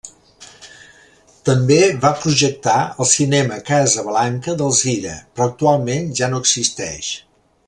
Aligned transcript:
També 1.49 1.77
va 2.07 2.11
projectar 2.23 2.79
el 3.05 3.09
Cinema 3.11 3.61
Casablanca 3.69 4.59
d'Alzira, 4.63 5.15
però 5.37 5.49
actualment 5.53 6.13
ja 6.23 6.35
no 6.35 6.45
existeix. 6.47 7.17